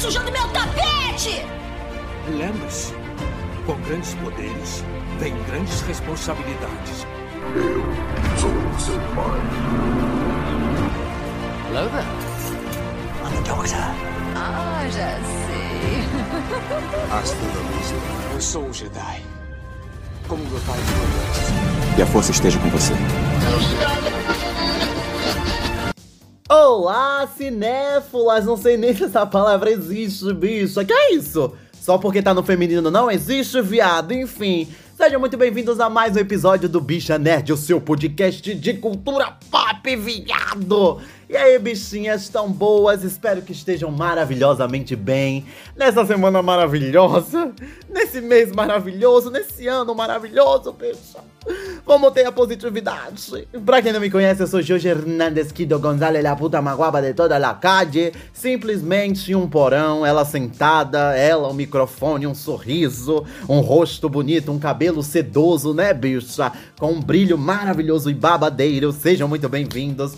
[0.00, 1.44] sujando meu tapete!
[2.28, 2.94] Lembre-se,
[3.66, 4.84] com grandes poderes,
[5.18, 7.06] vem grandes responsabilidades.
[7.54, 7.84] Eu
[8.38, 9.40] sou seu pai.
[11.68, 12.04] Hello there.
[13.24, 13.76] I'm the doctor.
[14.36, 15.58] Ah, já sei.
[17.10, 17.94] Hasta la vista.
[18.34, 19.22] Eu sou um Jedi.
[20.28, 22.92] Como meu pai foi Que a força esteja com você.
[26.60, 28.44] Olá, cinéfilas!
[28.44, 30.84] Não sei nem se essa palavra existe, bicho.
[30.84, 31.52] Que é isso?
[31.72, 34.12] Só porque tá no feminino não existe, viado.
[34.12, 34.66] Enfim,
[34.96, 39.36] sejam muito bem-vindos a mais um episódio do Bicha Nerd, o seu podcast de cultura
[39.48, 41.00] pop, viado!
[41.28, 43.04] E aí, bichinhas, tão boas?
[43.04, 45.44] Espero que estejam maravilhosamente bem
[45.76, 47.52] nessa semana maravilhosa,
[47.86, 51.18] nesse mês maravilhoso, nesse ano maravilhoso, bicha.
[51.84, 53.46] Vamos ter a positividade.
[53.64, 57.12] Pra quem não me conhece, eu sou Jorge Hernandes Kido Gonzalez, la puta maguaba de
[57.12, 58.14] toda la calle.
[58.32, 65.02] Simplesmente um porão, ela sentada, ela, um microfone, um sorriso, um rosto bonito, um cabelo
[65.02, 66.52] sedoso, né, bicha?
[66.78, 68.92] Com um brilho maravilhoso e babadeiro.
[68.92, 70.14] Sejam muito bem-vindos.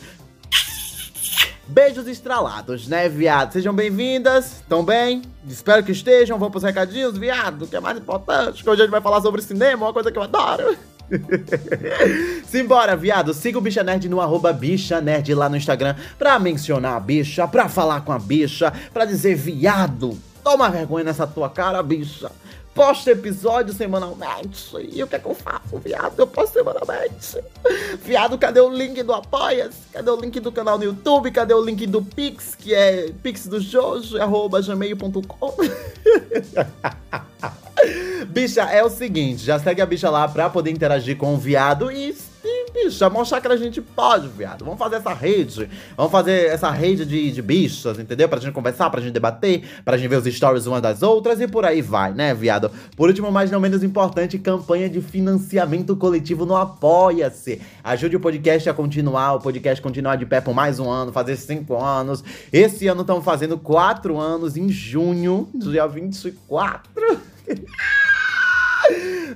[1.70, 3.52] Beijos estralados, né, viado?
[3.52, 5.22] Sejam bem-vindas, tão bem?
[5.48, 6.36] Espero que estejam.
[6.36, 9.40] Vamos pros recadinhos, viado, que é mais importante, que hoje a gente vai falar sobre
[9.40, 10.76] cinema, uma coisa que eu adoro.
[12.44, 13.32] Simbora, viado.
[13.32, 17.46] Siga o Bicha Nerd no arroba Bicha Nerd lá no Instagram pra mencionar a bicha,
[17.46, 20.18] pra falar com a bicha, pra dizer viado.
[20.42, 22.32] Toma vergonha nessa tua cara, bicha.
[22.74, 24.76] Posta episódio semanalmente.
[24.92, 26.18] E o que é que eu faço, viado?
[26.18, 27.38] Eu posto semanalmente.
[28.02, 29.88] Viado, cadê o link do Apoia-se?
[29.92, 31.30] Cadê o link do canal no YouTube?
[31.30, 35.54] Cadê o link do Pix, que é pix do Jojo, arroba gmail.com.
[38.28, 41.91] Bicha, é o seguinte, já segue a bicha lá pra poder interagir com o viado
[41.91, 44.64] e, e bicha, mostrar que a gente pode, viado.
[44.64, 48.28] Vamos fazer essa rede, vamos fazer essa rede de, de bichas, entendeu?
[48.28, 51.47] Pra gente conversar, pra gente debater, pra gente ver os stories uma das outras e
[51.47, 52.70] por aí vai, né, viado?
[52.97, 57.60] Por último, mas não menos importante, campanha de financiamento coletivo no Apoia-se.
[57.84, 61.37] Ajude o podcast a continuar, o podcast continuar de pé por mais um ano, fazer
[61.37, 62.25] cinco anos.
[62.53, 66.91] Esse ano estamos fazendo quatro anos em junho, dia 24.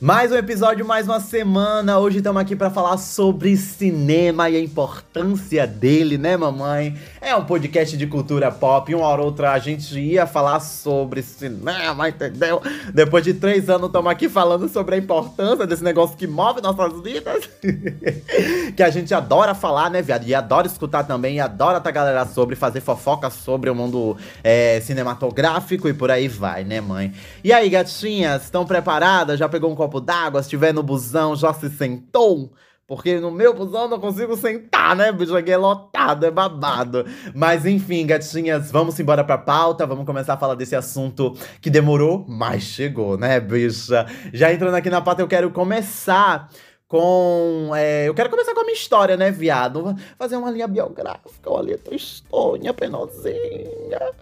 [0.03, 1.97] Mais um episódio, mais uma semana.
[2.01, 6.99] Hoje estamos aqui para falar sobre cinema e a importância dele, né, mamãe?
[7.21, 8.93] É um podcast de cultura pop.
[8.93, 12.61] Uma hora ou outra a gente ia falar sobre cinema, entendeu?
[12.93, 17.01] Depois de três anos, estamos aqui falando sobre a importância desse negócio que move nossas
[17.01, 17.49] vidas.
[18.75, 20.27] que a gente adora falar, né, viado?
[20.27, 21.37] E adora escutar também.
[21.37, 26.27] E adora tá galera sobre, fazer fofoca sobre o mundo é, cinematográfico e por aí
[26.27, 27.15] vai, né, mãe?
[27.45, 29.39] E aí, gatinhas, estão preparadas?
[29.39, 30.43] Já pegou um copo d'água?
[30.43, 32.53] Se estiver no busão, já se sentou?
[32.87, 35.35] Porque no meu busão eu não consigo sentar, né, bicho?
[35.35, 37.07] Aqui é lotado, é babado.
[37.35, 39.87] Mas enfim, gatinhas, vamos embora pra pauta.
[39.87, 44.05] Vamos começar a falar desse assunto que demorou, mas chegou, né, bicha?
[44.33, 46.51] Já entrando aqui na pauta, eu quero começar
[46.93, 47.71] com.
[47.75, 49.97] é, eu quero começar com a minha história, né, viado?
[50.19, 54.13] Fazer uma linha biográfica, uma linha tristonha, penosinha.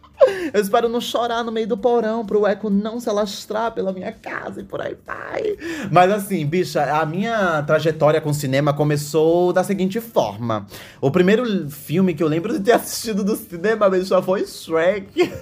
[0.55, 4.13] Eu espero não chorar no meio do porão pro eco não se alastrar pela minha
[4.13, 5.57] casa e por aí vai.
[5.91, 10.65] Mas assim, bicha, a minha trajetória com cinema começou da seguinte forma.
[11.01, 15.33] O primeiro filme que eu lembro de ter assistido do cinema, bicha, foi Shrek.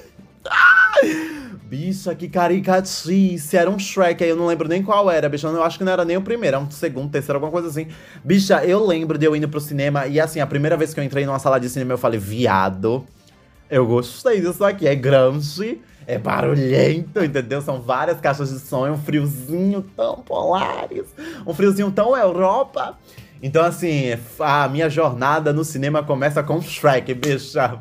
[1.62, 3.56] Bicha, que caricatice.
[3.56, 5.47] Era um Shrek aí, eu não lembro nem qual era, bicha.
[5.49, 7.89] Eu acho que não era nem o primeiro, era um segundo, terceiro, alguma coisa assim.
[8.25, 11.05] Bicha, eu lembro de eu indo pro cinema e assim, a primeira vez que eu
[11.05, 13.06] entrei numa sala de cinema, eu falei, viado,
[13.71, 14.87] eu gostei disso aqui.
[14.87, 17.61] É grande, é barulhento, entendeu?
[17.61, 21.05] São várias caixas de som, é um friozinho tão Polaris,
[21.47, 22.97] um friozinho tão Europa.
[23.43, 27.79] Então, assim, a minha jornada no cinema começa com Shrek, bicha.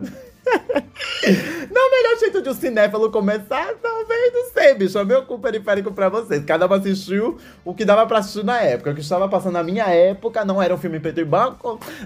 [1.71, 3.73] Não o melhor jeito de um cinéfilo começar?
[3.81, 4.97] Talvez, não sei, bicho.
[4.97, 6.43] É meu cu periférico pra vocês.
[6.45, 8.91] Cada um assistiu o que dava pra assistir na época.
[8.91, 11.27] O que estava passando na minha época não era um filme preto e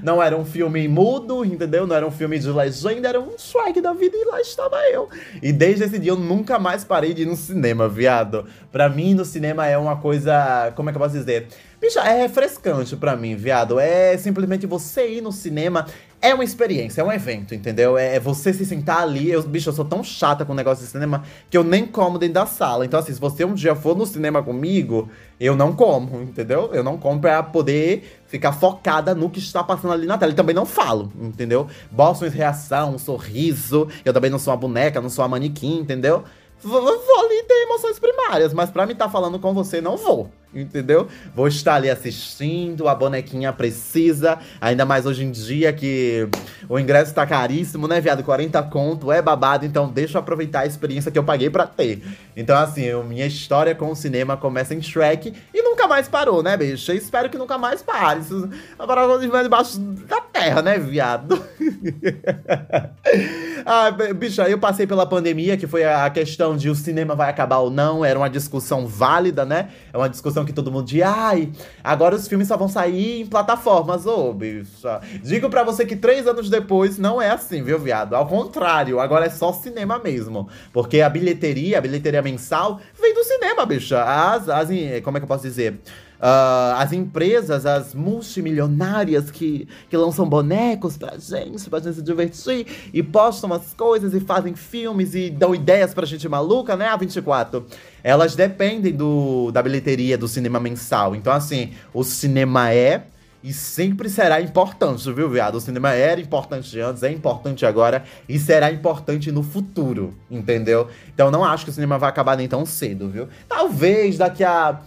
[0.01, 1.85] não era um filme mudo, entendeu?
[1.85, 5.07] Não era um filme de legenda, era um swag da vida e lá estava eu.
[5.41, 8.45] E desde esse dia eu nunca mais parei de ir no cinema, viado.
[8.71, 10.71] Pra mim, no cinema é uma coisa.
[10.75, 11.47] Como é que eu posso dizer?
[11.79, 13.79] Bicho, é refrescante pra mim, viado.
[13.79, 15.87] É simplesmente você ir no cinema.
[16.23, 17.97] É uma experiência, é um evento, entendeu?
[17.97, 19.31] É você se sentar ali.
[19.31, 22.19] Eu, bicho, eu sou tão chata com o negócio de cinema que eu nem como
[22.19, 22.85] dentro da sala.
[22.85, 25.09] Então, assim, se você um dia for no cinema comigo,
[25.39, 26.69] eu não como, entendeu?
[26.73, 30.31] Eu não como pra poder ficar focada no que está passando ali na tela.
[30.31, 31.65] E também não falo, entendeu?
[31.89, 33.87] Boston reação, um sorriso.
[34.05, 36.23] Eu também não sou uma boneca, não sou uma manequim, entendeu?
[36.63, 39.97] Vou, vou ali ter emoções primárias, mas pra me estar tá falando com você, não
[39.97, 41.07] vou entendeu?
[41.33, 46.27] Vou estar ali assistindo, a bonequinha precisa, ainda mais hoje em dia que
[46.67, 48.23] o ingresso tá caríssimo, né, viado?
[48.23, 52.03] 40 conto, é babado, então deixa eu aproveitar a experiência que eu paguei pra ter.
[52.35, 56.57] Então, assim, minha história com o cinema começa em Shrek e nunca mais parou, né,
[56.57, 56.91] bicho?
[56.91, 58.19] Eu espero que nunca mais pare.
[58.19, 61.41] Isso é para debaixo da terra, né, viado?
[63.65, 67.59] ah, bicho, eu passei pela pandemia, que foi a questão de o cinema vai acabar
[67.59, 69.69] ou não, era uma discussão válida, né?
[69.93, 71.51] É uma discussão que todo mundo diz, ai,
[71.83, 74.87] agora os filmes só vão sair em plataformas, ô, bicho.
[75.23, 78.15] Digo para você que três anos depois não é assim, viu, viado?
[78.15, 80.49] Ao contrário, agora é só cinema mesmo.
[80.73, 83.95] Porque a bilheteria, a bilheteria mensal, vem do cinema, bicho.
[83.95, 84.69] As, as,
[85.03, 85.79] como é que eu posso dizer?
[86.21, 92.67] Uh, as empresas, as multimilionárias que, que lançam bonecos pra gente, pra gente se divertir,
[92.93, 96.89] e postam as coisas e fazem filmes e dão ideias pra gente maluca, né?
[96.89, 97.65] A 24.
[98.03, 101.15] Elas dependem do, da bilheteria do cinema mensal.
[101.15, 103.05] Então, assim, o cinema é
[103.43, 105.55] e sempre será importante, viu, viado?
[105.55, 110.87] O cinema era importante antes, é importante agora e será importante no futuro, entendeu?
[111.13, 113.27] Então não acho que o cinema vai acabar nem tão cedo, viu?
[113.49, 114.79] Talvez daqui a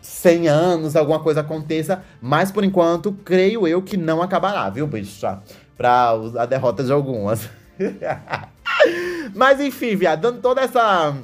[0.00, 5.40] 100 anos alguma coisa aconteça, mas por enquanto, creio eu que não acabará, viu, bicha?
[5.76, 7.48] Pra a derrota de algumas.
[9.34, 11.14] mas enfim, viado, dando toda essa.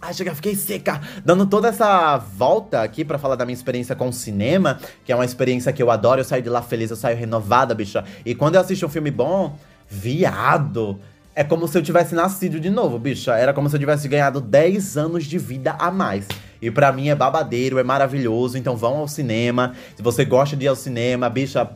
[0.00, 1.00] Ai, chega, fiquei seca.
[1.24, 5.14] Dando toda essa volta aqui para falar da minha experiência com o cinema, que é
[5.14, 8.04] uma experiência que eu adoro, eu saio de lá feliz, eu saio renovada, bicha.
[8.24, 9.56] E quando eu assisto um filme bom,
[9.88, 11.00] viado,
[11.34, 13.34] é como se eu tivesse nascido de novo, bicha.
[13.34, 16.28] Era como se eu tivesse ganhado 10 anos de vida a mais.
[16.60, 18.56] E para mim é babadeiro, é maravilhoso.
[18.56, 19.74] Então vão ao cinema.
[19.96, 21.68] Se você gosta de ir ao cinema, bicha,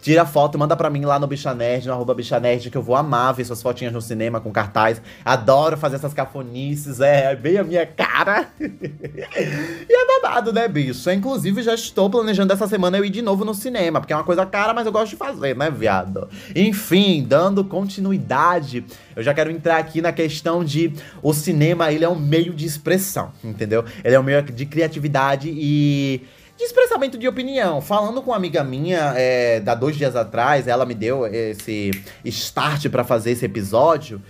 [0.00, 2.82] Tira foto, manda pra mim lá no Bicha Nerd, no arroba Bicha Nerd, que eu
[2.82, 5.02] vou amar ver suas fotinhas no cinema com cartaz.
[5.24, 8.48] Adoro fazer essas cafonices, é bem a minha cara.
[8.60, 11.10] e é babado, né, bicho?
[11.10, 14.24] Inclusive, já estou planejando essa semana eu ir de novo no cinema, porque é uma
[14.24, 16.28] coisa cara, mas eu gosto de fazer, né, viado?
[16.54, 18.84] Enfim, dando continuidade,
[19.16, 20.92] eu já quero entrar aqui na questão de
[21.22, 23.84] o cinema, ele é um meio de expressão, entendeu?
[24.04, 26.22] Ele é um meio de criatividade e
[26.58, 27.80] de expressamento de opinião.
[27.80, 31.92] Falando com uma amiga minha, é, da dois dias atrás, ela me deu esse
[32.24, 34.20] start para fazer esse episódio.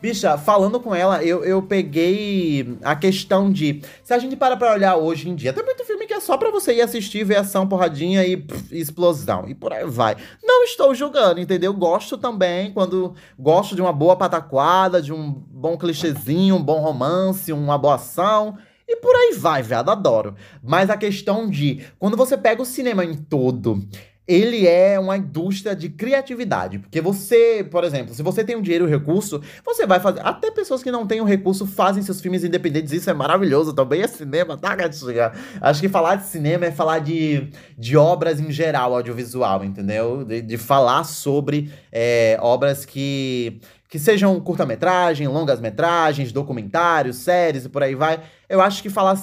[0.00, 3.82] Bicha, falando com ela, eu, eu peguei a questão de.
[4.04, 6.36] Se a gente para pra olhar hoje em dia, tem muito filme que é só
[6.36, 9.48] pra você ir assistir, ver ação, porradinha e pff, explosão.
[9.48, 10.16] E por aí vai.
[10.44, 11.72] Não estou julgando, entendeu?
[11.72, 17.52] Gosto também quando gosto de uma boa pataquada, de um bom clichêzinho, um bom romance,
[17.52, 18.56] uma boa ação.
[18.88, 20.34] E por aí vai, viado, adoro.
[20.62, 23.86] Mas a questão de quando você pega o cinema em todo,
[24.28, 26.78] ele é uma indústria de criatividade.
[26.78, 30.20] Porque você, por exemplo, se você tem um dinheiro e recurso, você vai fazer.
[30.22, 32.92] Até pessoas que não têm o recurso fazem seus filmes independentes.
[32.92, 34.02] Isso é maravilhoso também.
[34.02, 35.32] É cinema, tá, gatinha?
[35.60, 40.24] Acho que falar de cinema é falar de, de obras em geral, audiovisual, entendeu?
[40.24, 47.82] De, de falar sobre é, obras que que sejam curta-metragem, longas-metragens, documentários, séries e por
[47.82, 48.22] aí vai.
[48.48, 49.18] Eu acho que falar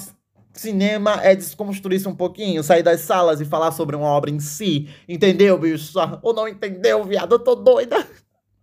[0.53, 4.89] cinema é desconstruir-se um pouquinho, sair das salas e falar sobre uma obra em si.
[5.07, 5.93] Entendeu, bicho?
[6.21, 7.35] Ou não entendeu, viado?
[7.35, 8.07] Eu tô doida.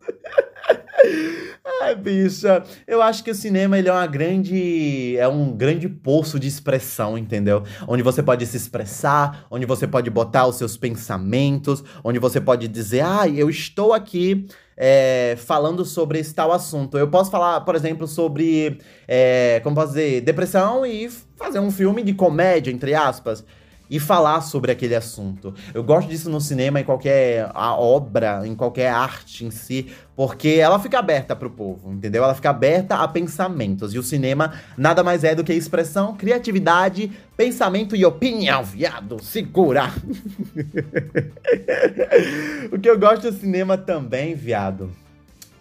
[1.83, 6.39] Ai, bicha, eu acho que o cinema ele é uma grande é um grande poço
[6.39, 7.65] de expressão, entendeu?
[7.89, 12.69] Onde você pode se expressar, onde você pode botar os seus pensamentos, onde você pode
[12.69, 16.97] dizer, ah, eu estou aqui é, falando sobre esse tal assunto.
[16.97, 18.79] Eu posso falar, por exemplo, sobre,
[19.09, 23.45] é, como posso dizer, depressão e fazer um filme de comédia, entre aspas
[23.93, 25.55] e falar sobre aquele assunto.
[25.75, 30.79] Eu gosto disso no cinema, em qualquer obra, em qualquer arte em si, porque ela
[30.79, 32.25] fica aberta para o povo, entendeu?
[32.25, 33.93] Ela fica aberta a pensamentos.
[33.93, 39.23] E o cinema nada mais é do que expressão, criatividade, pensamento e opinião, viado.
[39.23, 39.91] Segura!
[42.73, 44.91] o que eu gosto do cinema também, viado,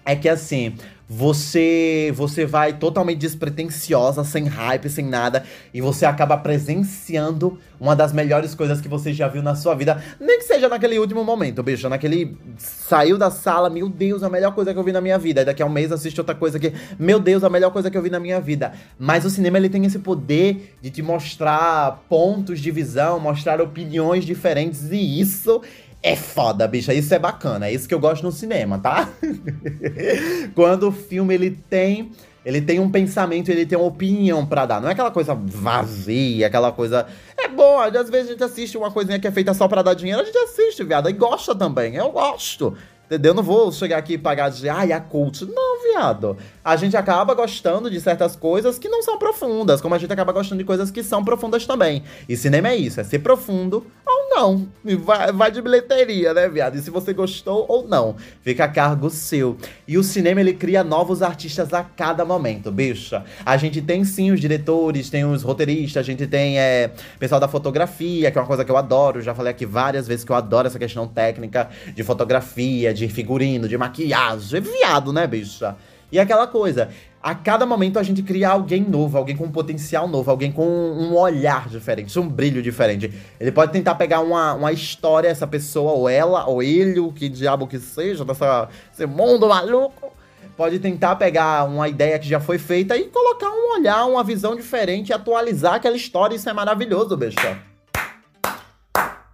[0.05, 0.77] é que assim,
[1.13, 8.13] você você vai totalmente despretensiosa, sem hype, sem nada, e você acaba presenciando uma das
[8.13, 10.01] melhores coisas que você já viu na sua vida.
[10.21, 14.55] Nem que seja naquele último momento, bicho, naquele saiu da sala, meu Deus, a melhor
[14.55, 15.41] coisa que eu vi na minha vida.
[15.41, 17.97] E daqui a um mês assiste outra coisa que, meu Deus, a melhor coisa que
[17.97, 18.71] eu vi na minha vida.
[18.97, 24.23] Mas o cinema ele tem esse poder de te mostrar pontos de visão, mostrar opiniões
[24.23, 25.61] diferentes, e isso
[26.03, 26.93] é foda, bicha.
[26.93, 27.67] Isso é bacana.
[27.67, 29.09] É isso que eu gosto no cinema, tá?
[30.55, 32.11] Quando o filme ele tem.
[32.43, 34.81] Ele tem um pensamento, ele tem uma opinião para dar.
[34.81, 37.05] Não é aquela coisa vazia, aquela coisa.
[37.37, 39.93] É bom, às vezes a gente assiste uma coisinha que é feita só pra dar
[39.93, 41.95] dinheiro, a gente assiste, viado, e gosta também.
[41.95, 42.75] Eu gosto.
[43.05, 43.31] Entendeu?
[43.31, 45.45] Eu não vou chegar aqui e pagar de, ai, a cult.
[45.45, 46.37] Não, viado.
[46.63, 50.31] A gente acaba gostando de certas coisas que não são profundas, como a gente acaba
[50.31, 52.03] gostando de coisas que são profundas também.
[52.27, 54.67] E cinema é isso, é ser profundo ou não.
[55.03, 56.75] Vai, vai de bilheteria, né, viado?
[56.75, 59.57] E se você gostou ou não, fica a cargo seu.
[59.87, 63.23] E o cinema, ele cria novos artistas a cada momento, bicha.
[63.45, 67.47] A gente tem sim os diretores, tem os roteiristas, a gente tem é, pessoal da
[67.47, 69.21] fotografia, que é uma coisa que eu adoro.
[69.21, 73.67] Já falei aqui várias vezes que eu adoro essa questão técnica de fotografia, de figurino,
[73.67, 74.57] de maquiagem.
[74.57, 75.75] É viado, né, bicha?
[76.11, 76.89] E aquela coisa,
[77.23, 80.65] a cada momento a gente cria alguém novo, alguém com um potencial novo, alguém com
[80.65, 83.13] um olhar diferente, um brilho diferente.
[83.39, 87.29] Ele pode tentar pegar uma, uma história, essa pessoa, ou ela, ou ele, o que
[87.29, 90.11] diabo que seja, desse mundo maluco.
[90.57, 94.55] Pode tentar pegar uma ideia que já foi feita e colocar um olhar, uma visão
[94.55, 96.35] diferente atualizar aquela história.
[96.35, 97.70] Isso é maravilhoso, bicha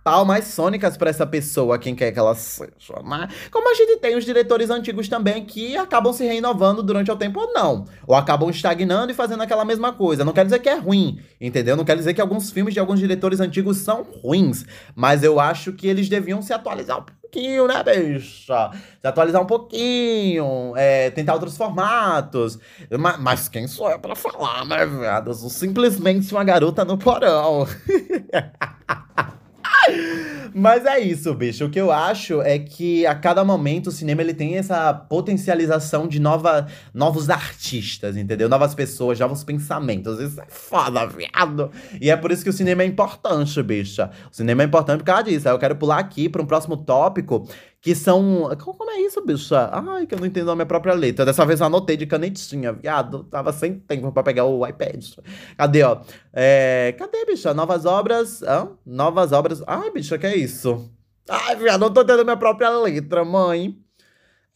[0.07, 2.71] palmas sônicas para essa pessoa, quem quer que ela seja.
[3.03, 3.27] Né?
[3.51, 7.41] Como a gente tem os diretores antigos também que acabam se renovando durante o tempo
[7.41, 7.83] ou não.
[8.07, 10.23] Ou acabam estagnando e fazendo aquela mesma coisa.
[10.23, 11.75] Não quer dizer que é ruim, entendeu?
[11.75, 14.63] Não quer dizer que alguns filmes de alguns diretores antigos são ruins.
[14.95, 18.71] Mas eu acho que eles deviam se atualizar um pouquinho, né, bicha?
[19.01, 22.57] Se atualizar um pouquinho, é, tentar outros formatos.
[22.97, 25.31] Mas, mas, quem sou eu pra falar, né, viado?
[25.31, 27.67] Eu sou simplesmente uma garota no porão.
[30.53, 31.65] Mas é isso, bicho.
[31.65, 36.07] O que eu acho é que a cada momento o cinema ele tem essa potencialização
[36.07, 38.49] de nova, novos artistas, entendeu?
[38.49, 40.19] Novas pessoas, novos pensamentos.
[40.19, 41.71] Isso é foda, viado.
[42.01, 44.09] E é por isso que o cinema é importante, bicha.
[44.31, 45.47] O cinema é importante por causa disso.
[45.47, 47.47] Aí eu quero pular aqui para um próximo tópico,
[47.81, 48.49] que são.
[48.63, 49.69] Como é isso, bicha?
[49.71, 51.25] Ai, que eu não entendo a minha própria letra.
[51.25, 53.23] Dessa vez eu anotei de canetinha, viado.
[53.25, 55.05] Tava sem tempo pra pegar o iPad.
[55.57, 56.01] Cadê, ó?
[56.33, 56.95] É...
[56.97, 57.53] Cadê, bicha?
[57.53, 58.41] Novas obras.
[58.43, 58.69] Hã?
[58.85, 59.63] Novas obras.
[59.65, 60.91] Ai, bicha, que é isso?
[61.29, 63.77] Ai, viado, não tô entendendo a minha própria letra, mãe.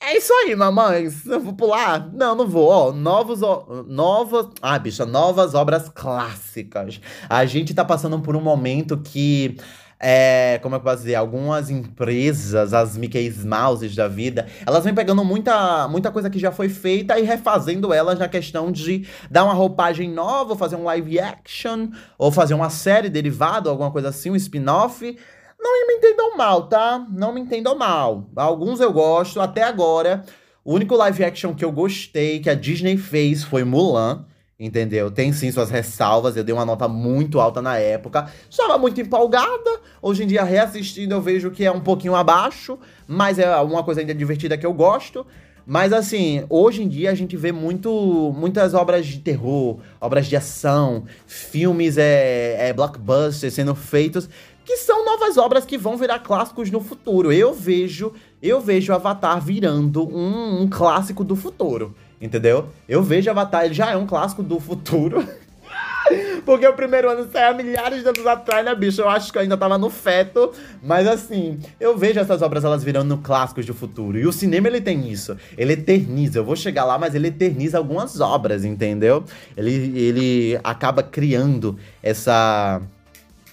[0.04, 1.08] É isso aí, mamãe.
[1.28, 2.12] Eu vou pular?
[2.12, 2.70] Não, não vou.
[2.70, 3.42] Ó, novos,
[3.86, 4.48] novas.
[4.60, 7.00] Ah, bicha, novas obras clássicas.
[7.30, 9.58] A gente tá passando por um momento que
[10.03, 14.84] é, como é que eu posso dizer, algumas empresas, as Mickey Mouses da vida, elas
[14.84, 19.08] vêm pegando muita, muita coisa que já foi feita e refazendo elas na questão de
[19.29, 24.10] dar uma roupagem nova, fazer um live action, ou fazer uma série derivada, alguma coisa
[24.10, 25.15] assim, um spin-off.
[25.60, 27.05] Não me entendam mal, tá?
[27.12, 28.27] Não me entendam mal.
[28.36, 30.24] Alguns eu gosto, até agora.
[30.65, 34.25] O único live action que eu gostei que a Disney fez foi Mulan.
[34.63, 35.10] Entendeu?
[35.10, 38.32] Tem sim suas ressalvas, eu dei uma nota muito alta na época.
[38.48, 39.82] Estava muito empolgada.
[40.00, 42.77] Hoje em dia, reassistindo, eu vejo que é um pouquinho abaixo,
[43.08, 45.25] mas é uma coisa ainda divertida que eu gosto.
[45.65, 50.36] Mas assim, hoje em dia a gente vê muito, muitas obras de terror, obras de
[50.36, 54.30] ação, filmes é, é blockbusters sendo feitos
[54.63, 57.34] que são novas obras que vão virar clássicos no futuro.
[57.34, 61.96] Eu vejo, eu vejo Avatar virando um, um clássico do futuro.
[62.22, 62.70] Entendeu?
[62.88, 65.28] Eu vejo Avatar, ele já é um clássico do futuro.
[66.46, 69.01] Porque o primeiro ano saiu milhares de anos atrás, né, bicho?
[69.01, 70.51] Eu acho que eu ainda tava no feto.
[70.84, 74.18] Mas assim, eu vejo essas obras elas virando clássicos do futuro.
[74.18, 75.38] E o cinema, ele tem isso.
[75.58, 76.40] Ele eterniza.
[76.40, 79.24] Eu vou chegar lá, mas ele eterniza algumas obras, entendeu?
[79.56, 82.82] Ele, ele acaba criando essa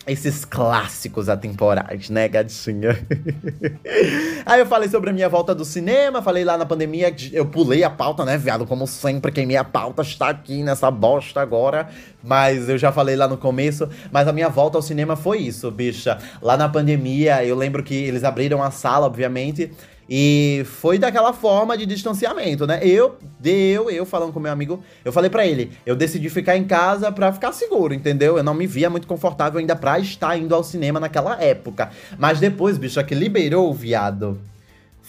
[0.09, 2.99] esses clássicos atemporais, né, gatinha?
[4.45, 7.85] Aí eu falei sobre a minha volta do cinema, falei lá na pandemia, eu pulei
[7.85, 8.67] a pauta, né, viado?
[8.67, 11.89] Como sempre, quem minha pauta está aqui nessa bosta agora.
[12.23, 15.71] Mas eu já falei lá no começo, mas a minha volta ao cinema foi isso,
[15.71, 16.19] bicha.
[16.43, 19.71] Lá na pandemia, eu lembro que eles abriram a sala, obviamente.
[20.09, 22.81] E foi daquela forma de distanciamento, né?
[22.83, 26.65] Eu, eu, eu falando com meu amigo, eu falei para ele, eu decidi ficar em
[26.65, 28.39] casa para ficar seguro, entendeu?
[28.39, 31.91] Eu não me via muito confortável ainda pra estar indo ao cinema naquela época.
[32.19, 34.39] Mas depois, bicho, é que liberou o viado.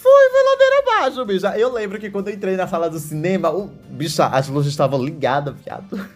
[0.00, 1.46] Foi, foi ladeira abaixo, bicho.
[1.48, 5.04] Eu lembro que quando eu entrei na sala do cinema, o, bicho, as luzes estavam
[5.04, 6.08] ligadas, viado.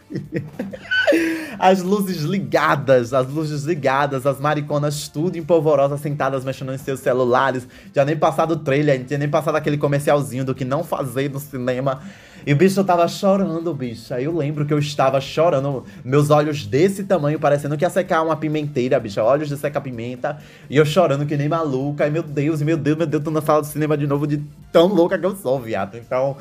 [1.60, 7.68] as luzes ligadas, as luzes ligadas, as mariconas tudo empolvorosas, sentadas mexendo em seus celulares.
[7.94, 11.38] Já nem passado o trailer, tinha nem passado aquele comercialzinho do que não fazer no
[11.38, 12.00] cinema.
[12.46, 14.12] E bicho, eu tava chorando, bicho.
[14.12, 18.22] Aí eu lembro que eu estava chorando, meus olhos desse tamanho, parecendo que ia secar
[18.22, 19.20] uma pimenteira, bicho.
[19.20, 20.38] Olhos de secar pimenta.
[20.68, 22.04] E eu chorando que nem maluca.
[22.04, 24.42] Ai, meu Deus, meu Deus, meu Deus, tô na sala do cinema de novo de
[24.70, 25.96] tão louca que eu sou, viado.
[25.96, 26.36] Então,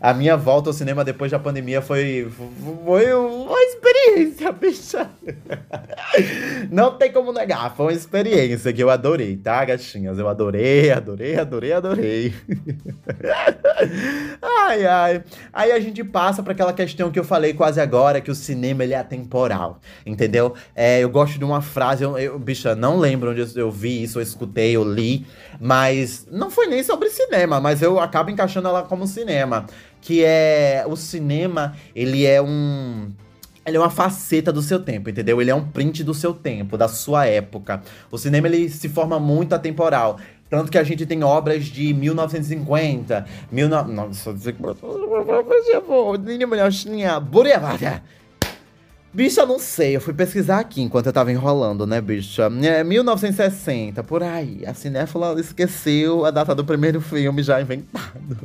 [0.00, 2.30] a minha volta ao cinema depois da pandemia foi,
[2.84, 5.10] foi uma experiência, bicha.
[6.70, 10.18] Não tem como negar, foi uma experiência que eu adorei, tá, gatinhas?
[10.18, 12.34] Eu adorei, adorei, adorei, adorei.
[14.40, 15.24] Ai, ai.
[15.52, 18.84] Aí a gente passa para aquela questão que eu falei quase agora, que o cinema
[18.84, 20.54] ele é atemporal, entendeu?
[20.74, 24.18] É, eu gosto de uma frase, eu, eu, bicha, não lembro onde eu vi isso,
[24.18, 25.26] eu escutei, eu li,
[25.60, 29.66] mas não foi nem sobre cinema, mas eu acabo encaixando ela como cinema
[30.00, 33.10] que é o cinema, ele é um
[33.66, 35.42] ele é uma faceta do seu tempo, entendeu?
[35.42, 37.82] Ele é um print do seu tempo, da sua época.
[38.10, 40.18] O cinema ele se forma muito atemporal.
[40.48, 43.84] Tanto que a gente tem obras de 1950, mil no...
[43.84, 44.34] Nossa,
[49.18, 52.48] Bicha, não sei, eu fui pesquisar aqui enquanto eu tava enrolando, né, bicha?
[52.62, 54.62] É 1960, por aí.
[54.64, 58.38] A cinéfila esqueceu a data do primeiro filme já inventado.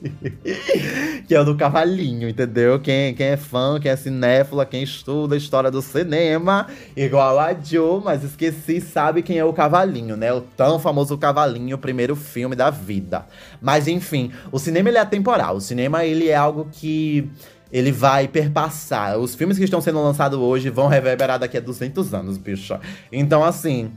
[1.26, 2.78] que é o do cavalinho, entendeu?
[2.78, 7.52] Quem, quem é fã, quem é cinéfila, quem estuda a história do cinema, igual a
[7.52, 10.32] Joe, mas esqueci, sabe quem é o cavalinho, né?
[10.32, 13.26] O tão famoso cavalinho, o primeiro filme da vida.
[13.60, 15.56] Mas enfim, o cinema ele é atemporal.
[15.56, 17.28] O cinema ele é algo que
[17.72, 19.18] ele vai perpassar.
[19.18, 22.78] Os filmes que estão sendo lançados hoje vão reverberar daqui a 200 anos, bicho.
[23.12, 23.92] Então, assim.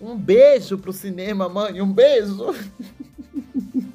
[0.00, 1.80] Um beijo pro cinema, mãe.
[1.80, 2.54] Um beijo.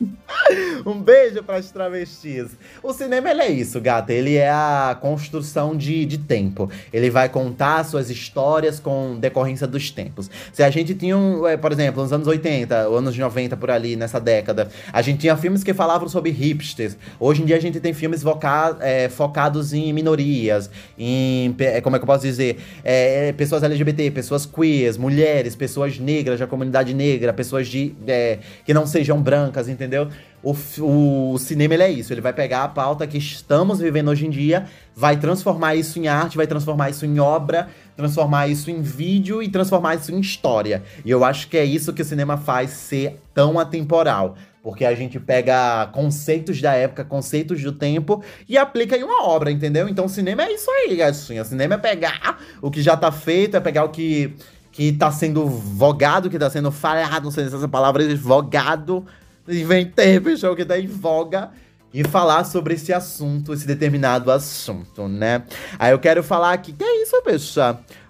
[0.86, 2.52] um beijo para as travestis.
[2.82, 4.14] O cinema ele é isso, gata.
[4.14, 6.70] Ele é a construção de, de tempo.
[6.92, 10.30] Ele vai contar suas histórias com decorrência dos tempos.
[10.52, 13.96] Se a gente tinha, um, é, por exemplo, nos anos 80, anos 90 por ali,
[13.96, 16.98] nessa década, a gente tinha filmes que falavam sobre hipsters.
[17.20, 18.24] Hoje em dia a gente tem filmes
[18.82, 23.64] é, focados em minorias, em, é, como é que eu posso dizer, é, é pessoas
[23.64, 27.96] LGBT, pessoas queers, mulheres, pessoas negras da comunidade negra, pessoas de,
[28.66, 30.08] que não sejam brancas, entendeu?
[30.44, 34.30] O, o, cinema é isso, ele vai pegar a pauta que estamos vivendo hoje em
[34.30, 39.42] dia, vai transformar isso em arte, vai transformar isso em obra, transformar isso em vídeo
[39.42, 40.84] e transformar isso em história.
[41.06, 44.36] E eu acho que é isso que o cinema faz ser tão atemporal.
[44.62, 49.50] Porque a gente pega conceitos da época, conceitos do tempo e aplica em uma obra,
[49.50, 49.88] entendeu?
[49.88, 51.42] Então o cinema é isso aí, gatinha.
[51.42, 54.34] O cinema é pegar o que já tá feito, é pegar o que,
[54.72, 59.06] que tá sendo vogado, que tá sendo falhado, não sei se essa palavra é vogado,
[59.48, 61.52] inventei, bicho, que tá em voga
[61.94, 65.44] e falar sobre esse assunto, esse determinado assunto, né?
[65.78, 67.60] Aí eu quero falar aqui, que é isso, bicho?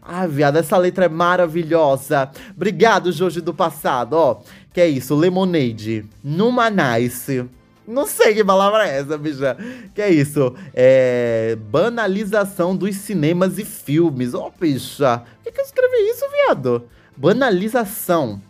[0.02, 2.30] Ah, viado, essa letra é maravilhosa.
[2.56, 4.42] Obrigado, Jorge do passado, ó.
[4.74, 7.46] Que é isso, Lemonade, Numa Nice.
[7.86, 9.58] Não sei que palavra é essa, bicha.
[9.94, 10.56] Que é isso?
[10.74, 11.58] É.
[11.70, 14.34] Banalização dos cinemas e filmes.
[14.34, 15.20] Ó, oh, bicha.
[15.20, 16.88] Por que, que eu escrevi isso, viado?
[17.18, 18.42] Banalização.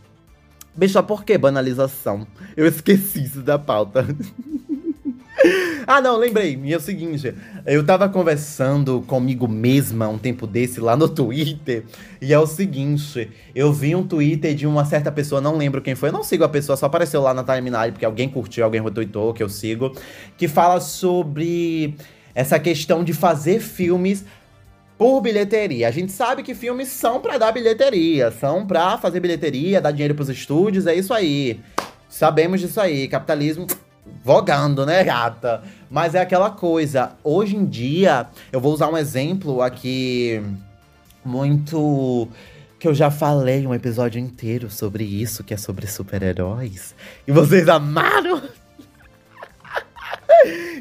[0.75, 2.25] Bicha, por que banalização?
[2.57, 4.07] Eu esqueci isso da pauta.
[5.85, 6.59] ah, não, lembrei.
[6.63, 11.83] E é o seguinte, eu tava conversando comigo mesma um tempo desse lá no Twitter.
[12.19, 15.93] E é o seguinte, eu vi um Twitter de uma certa pessoa, não lembro quem
[15.93, 18.81] foi, eu não sigo a pessoa, só apareceu lá na timeline porque alguém curtiu, alguém
[18.81, 19.95] retweetou, que eu sigo,
[20.35, 21.95] que fala sobre
[22.33, 24.25] essa questão de fazer filmes
[24.97, 25.87] por bilheteria.
[25.87, 30.15] A gente sabe que filmes são para dar bilheteria, são para fazer bilheteria, dar dinheiro
[30.15, 31.59] pros estúdios, é isso aí.
[32.07, 33.67] Sabemos disso aí, capitalismo
[34.23, 35.63] vogando, né, gata?
[35.89, 40.41] Mas é aquela coisa, hoje em dia, eu vou usar um exemplo aqui
[41.23, 42.27] muito
[42.79, 46.93] que eu já falei um episódio inteiro sobre isso, que é sobre super-heróis.
[47.25, 48.41] E vocês amaram?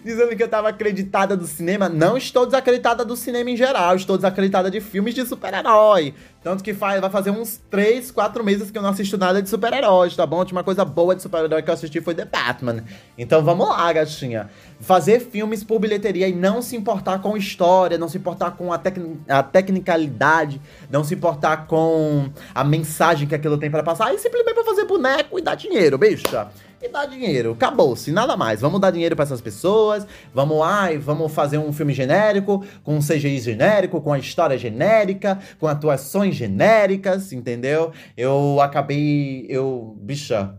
[0.04, 1.88] Dizendo que eu tava acreditada do cinema.
[1.88, 6.14] Não estou desacreditada do cinema em geral, estou desacreditada de filmes de super-herói.
[6.42, 9.48] Tanto que faz, vai fazer uns 3, 4 meses que eu não assisto nada de
[9.48, 10.36] super-heróis, tá bom?
[10.36, 12.82] A última coisa boa de super-herói que eu assisti foi The Batman.
[13.16, 14.50] Então vamos lá, gatinha.
[14.80, 18.78] Fazer filmes por bilheteria e não se importar com história, não se importar com a,
[18.78, 18.96] tec
[19.28, 20.60] a tecnicalidade,
[20.90, 24.84] não se importar com a mensagem que aquilo tem para passar, e simplesmente pra fazer
[24.84, 26.50] boneco e dar dinheiro, bicha
[26.83, 27.53] e dá dinheiro.
[27.53, 28.61] Acabou-se, nada mais.
[28.61, 30.07] Vamos dar dinheiro para essas pessoas.
[30.35, 34.59] Vamos lá e vamos fazer um filme genérico, com um CGI genérico, com a história
[34.59, 37.92] genérica, com atuações genéricas, entendeu?
[38.16, 39.47] Eu acabei.
[39.49, 39.97] Eu.
[40.01, 40.59] Bicha.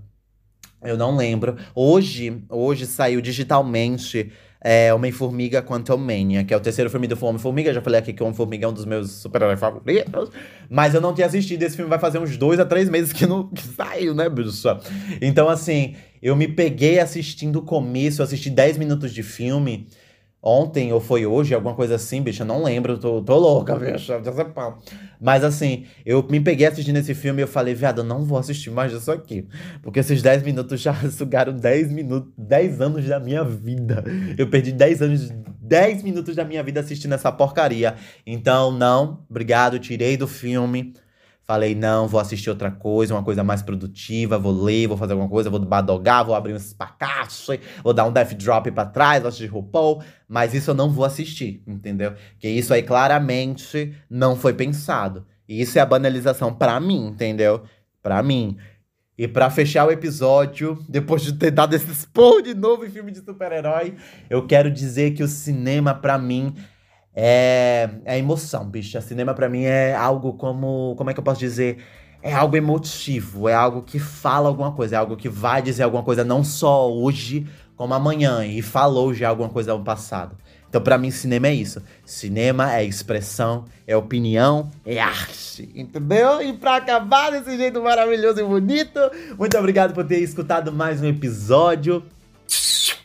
[0.81, 1.57] Eu não lembro.
[1.73, 4.31] Hoje, hoje saiu digitalmente
[4.63, 7.73] é Homem-Formiga Quantum Mania, que é o terceiro filme do Homem-Formiga.
[7.73, 10.29] Já falei aqui que o Homem-Formiga é um dos meus super-heróis favoritos.
[10.69, 11.61] Mas eu não tinha assistido.
[11.63, 14.67] Esse filme vai fazer uns dois a três meses que, não, que saiu, né, bicho?
[15.21, 19.87] Então, assim, eu me peguei assistindo o começo, assisti 10 minutos de filme
[20.43, 24.11] ontem ou foi hoje, alguma coisa assim, bicho, eu não lembro, tô, tô louca, bicho,
[25.21, 28.37] mas assim, eu me peguei assistindo esse filme e eu falei, viado, eu não vou
[28.37, 29.47] assistir mais isso aqui,
[29.81, 34.03] porque esses 10 minutos já sugaram 10 minutos, 10 anos da minha vida,
[34.37, 35.29] eu perdi 10 anos,
[35.61, 37.95] 10 minutos da minha vida assistindo essa porcaria,
[38.27, 40.93] então não, obrigado, tirei do filme,
[41.45, 45.29] Falei, não, vou assistir outra coisa, uma coisa mais produtiva, vou ler, vou fazer alguma
[45.29, 47.51] coisa, vou badogar, vou abrir um espacaço,
[47.83, 51.03] vou dar um death drop pra trás, vou assistir RuPaul, mas isso eu não vou
[51.03, 52.13] assistir, entendeu?
[52.39, 55.25] Que isso aí claramente não foi pensado.
[55.47, 57.63] E isso é a banalização para mim, entendeu?
[58.01, 58.57] Para mim.
[59.17, 63.11] E para fechar o episódio, depois de ter dado esse expor de novo em filme
[63.11, 63.95] de super-herói,
[64.29, 66.55] eu quero dizer que o cinema para mim
[67.15, 68.99] é, é emoção, bicho.
[69.01, 70.95] Cinema para mim é algo como.
[70.97, 71.77] Como é que eu posso dizer?
[72.21, 76.03] É algo emotivo, é algo que fala alguma coisa, é algo que vai dizer alguma
[76.03, 77.45] coisa não só hoje,
[77.75, 80.37] como amanhã, e falou já alguma coisa no passado.
[80.69, 81.83] Então, para mim, cinema é isso.
[82.03, 85.69] Cinema é expressão, é opinião, é arte.
[85.75, 86.41] Entendeu?
[86.41, 88.99] E pra acabar desse jeito maravilhoso e bonito,
[89.37, 92.03] muito obrigado por ter escutado mais um episódio.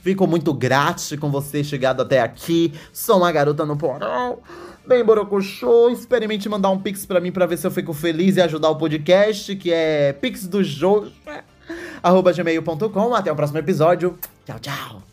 [0.01, 2.73] Fico muito grato com você chegado até aqui.
[2.93, 4.39] Sou uma garota no porão.
[4.87, 8.41] Bem, Borocochô, experimente mandar um pix pra mim pra ver se eu fico feliz e
[8.41, 11.13] ajudar o podcast, que é pixdojojo,
[12.03, 13.15] arroba gmail.com.
[13.15, 14.19] Até o próximo episódio.
[14.47, 15.08] Tchau, tchau.